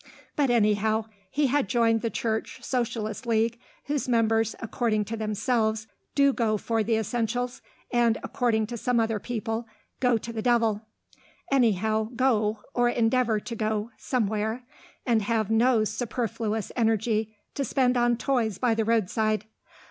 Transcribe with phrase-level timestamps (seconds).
[0.35, 5.85] But anyhow, he had joined the Church Socialist League, whose members according to themselves,
[6.15, 9.67] do go for the essentials, and, according to some other people,
[9.99, 10.81] go to the devil;
[11.51, 14.63] anyhow go, or endeavour to go, somewhere,
[15.05, 19.45] and have no superfluous energy to spend on toys by the roadside.